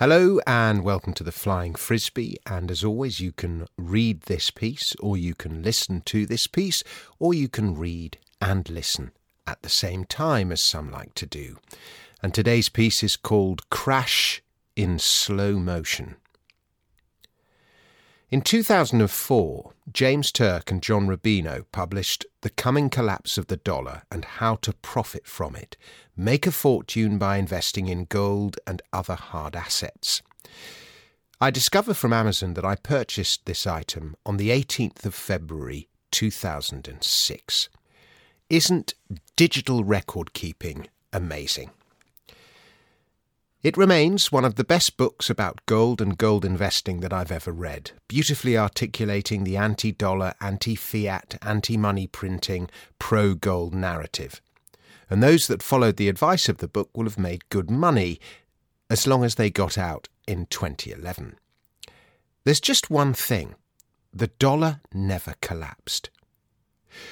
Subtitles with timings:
[0.00, 2.38] Hello and welcome to the Flying Frisby.
[2.46, 6.82] And as always, you can read this piece, or you can listen to this piece,
[7.18, 9.10] or you can read and listen
[9.46, 11.58] at the same time, as some like to do.
[12.22, 14.42] And today's piece is called Crash
[14.74, 16.16] in Slow Motion.
[18.30, 24.24] In 2004, James Turk and John Rubino published The Coming Collapse of the Dollar and
[24.24, 25.76] How to Profit from It
[26.16, 30.22] Make a Fortune by Investing in Gold and Other Hard Assets.
[31.40, 37.68] I discovered from Amazon that I purchased this item on the 18th of February 2006.
[38.48, 38.94] Isn't
[39.34, 41.70] digital record keeping amazing?
[43.62, 47.52] It remains one of the best books about gold and gold investing that I've ever
[47.52, 54.40] read, beautifully articulating the anti dollar, anti fiat, anti money printing, pro gold narrative.
[55.10, 58.18] And those that followed the advice of the book will have made good money
[58.88, 61.36] as long as they got out in 2011.
[62.44, 63.56] There's just one thing
[64.10, 66.08] the dollar never collapsed.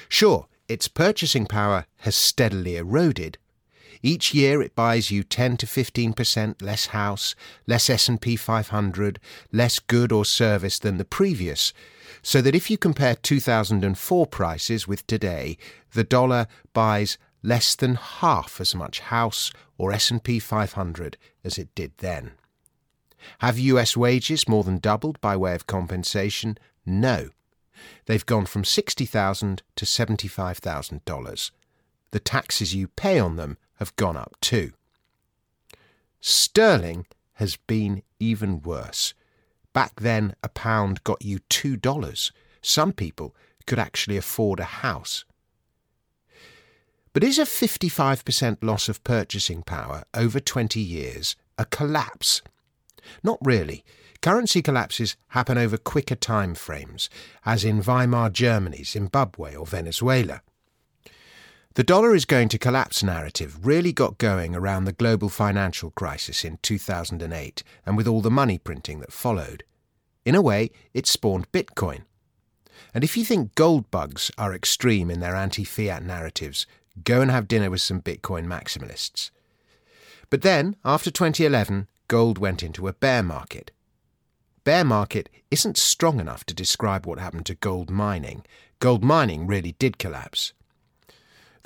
[0.07, 3.37] Sure, its purchasing power has steadily eroded,
[4.01, 7.35] each year it buys you 10 to 15% less house,
[7.67, 9.19] less S&P 500,
[9.51, 11.73] less good or service than the previous.
[12.21, 15.57] So that if you compare 2004 prices with today,
[15.93, 21.91] the dollar buys less than half as much house or S&P 500 as it did
[21.97, 22.31] then.
[23.39, 26.57] Have US wages more than doubled by way of compensation?
[26.85, 27.29] No.
[28.05, 31.51] They've gone from $60,000 to $75,000.
[32.11, 34.73] The taxes you pay on them have gone up too.
[36.21, 39.13] Sterling has been even worse.
[39.73, 42.31] Back then, a pound got you $2.
[42.61, 43.33] Some people
[43.65, 45.23] could actually afford a house.
[47.13, 52.41] But is a 55% loss of purchasing power over 20 years a collapse?
[53.23, 53.83] Not really.
[54.21, 57.09] Currency collapses happen over quicker time frames,
[57.45, 60.41] as in Weimar Germany, Zimbabwe, or Venezuela.
[61.79, 66.43] The dollar is going to collapse narrative really got going around the global financial crisis
[66.43, 69.63] in 2008 and with all the money printing that followed.
[70.25, 72.01] In a way, it spawned Bitcoin.
[72.93, 76.67] And if you think gold bugs are extreme in their anti fiat narratives,
[77.05, 79.31] go and have dinner with some Bitcoin maximalists.
[80.29, 83.71] But then, after 2011, gold went into a bear market.
[84.65, 88.45] Bear market isn't strong enough to describe what happened to gold mining.
[88.79, 90.51] Gold mining really did collapse.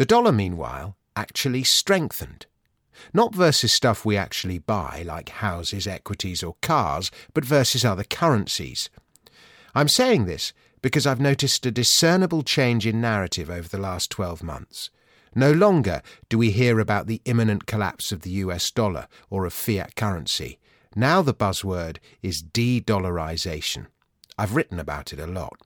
[0.04, 2.46] The dollar, meanwhile, actually strengthened.
[3.14, 8.90] Not versus stuff we actually buy, like houses, equities, or cars, but versus other currencies.
[9.74, 14.44] I'm saying this because I've noticed a discernible change in narrative over the last 12
[14.44, 14.90] months.
[15.36, 19.54] No longer do we hear about the imminent collapse of the US dollar or of
[19.54, 20.60] fiat currency.
[20.98, 23.88] Now the buzzword is de dollarization.
[24.38, 25.62] I've written about it a lot.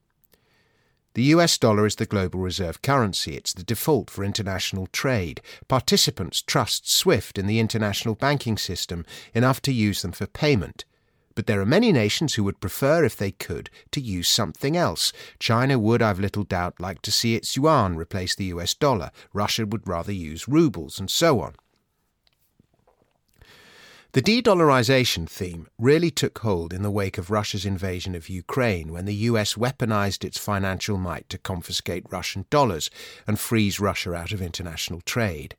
[1.18, 3.36] The US dollar is the global reserve currency.
[3.36, 5.42] It's the default for international trade.
[5.68, 10.86] Participants trust SWIFT in the international banking system enough to use them for payment.
[11.34, 15.12] But there are many nations who would prefer, if they could, to use something else.
[15.40, 19.10] China would, I've little doubt, like to see its yuan replace the US dollar.
[19.34, 21.56] Russia would rather use rubles, and so on.
[24.14, 28.94] The de dollarization theme really took hold in the wake of Russia's invasion of Ukraine
[28.94, 32.90] when the US weaponized its financial might to confiscate Russian dollars
[33.28, 35.58] and freeze Russia out of international trade.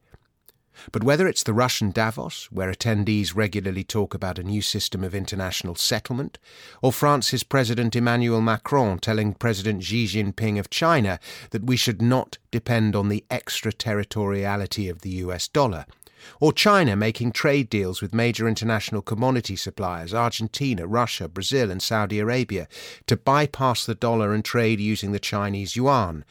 [0.92, 5.14] But whether it's the Russian Davos, where attendees regularly talk about a new system of
[5.14, 6.38] international settlement,
[6.80, 11.20] or France's President Emmanuel Macron telling President Xi Jinping of China
[11.50, 15.84] that we should not depend on the extraterritoriality of the US dollar,
[16.40, 22.18] or China making trade deals with major international commodity suppliers, Argentina, Russia, Brazil, and Saudi
[22.18, 22.68] Arabia,
[23.06, 26.24] to bypass the dollar and trade using the Chinese yuan.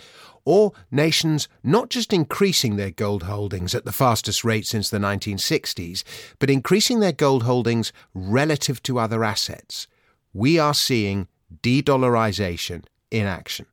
[0.46, 6.04] Or nations not just increasing their gold holdings at the fastest rate since the 1960s,
[6.40, 9.88] but increasing their gold holdings relative to other assets.
[10.34, 11.28] We are seeing
[11.62, 13.66] de dollarization in action.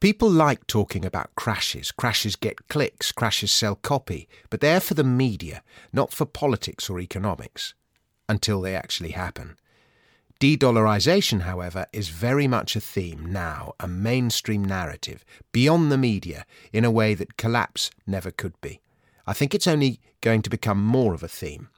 [0.00, 1.92] People like talking about crashes.
[1.92, 5.62] Crashes get clicks, crashes sell copy, but they're for the media,
[5.92, 7.74] not for politics or economics,
[8.26, 9.58] until they actually happen.
[10.38, 16.46] De dollarization, however, is very much a theme now, a mainstream narrative, beyond the media,
[16.72, 18.80] in a way that collapse never could be.
[19.26, 21.68] I think it's only going to become more of a theme.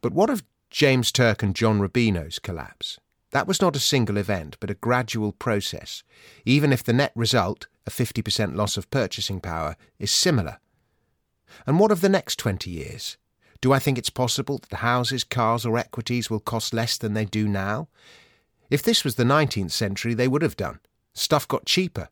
[0.00, 3.00] But what of James Turk and John Rubino's collapse?
[3.36, 6.02] That was not a single event, but a gradual process,
[6.46, 10.56] even if the net result, a 50% loss of purchasing power, is similar.
[11.66, 13.18] And what of the next 20 years?
[13.60, 17.26] Do I think it's possible that houses, cars, or equities will cost less than they
[17.26, 17.88] do now?
[18.70, 20.80] If this was the 19th century, they would have done.
[21.12, 22.08] Stuff got cheaper.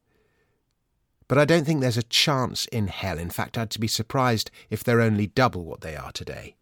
[1.27, 3.19] But I don't think there's a chance in hell.
[3.19, 6.57] In fact, I'd be surprised if they're only double what they are today.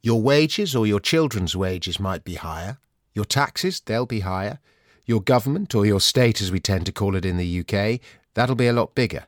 [0.00, 2.78] Your wages or your children's wages might be higher.
[3.14, 4.58] Your taxes, they'll be higher.
[5.06, 8.00] Your government, or your state as we tend to call it in the UK,
[8.34, 9.26] that'll be a lot bigger.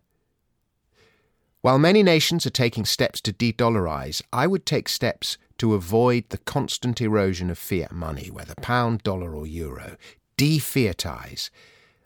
[1.60, 6.28] While many nations are taking steps to de dollarize, I would take steps to avoid
[6.28, 9.96] the constant erosion of fiat money, whether pound, dollar, or euro.
[10.36, 11.50] De fiatize.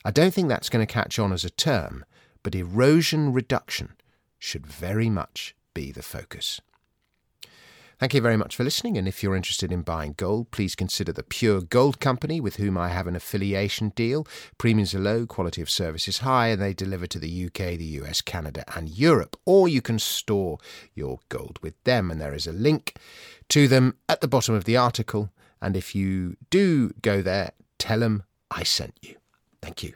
[0.05, 2.05] I don't think that's going to catch on as a term,
[2.43, 3.91] but erosion reduction
[4.39, 6.61] should very much be the focus.
[8.01, 8.97] Thank you very much for listening.
[8.97, 12.79] And if you're interested in buying gold, please consider the Pure Gold Company, with whom
[12.79, 14.27] I have an affiliation deal.
[14.57, 18.01] Premiums are low, quality of service is high, and they deliver to the UK, the
[18.01, 19.37] US, Canada, and Europe.
[19.45, 20.57] Or you can store
[20.95, 22.97] your gold with them, and there is a link
[23.51, 25.29] to them at the bottom of the article.
[25.61, 29.17] And if you do go there, tell them I sent you.
[29.61, 29.93] Thank you.